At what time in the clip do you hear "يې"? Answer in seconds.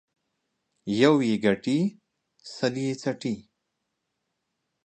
1.27-1.35, 2.83-2.93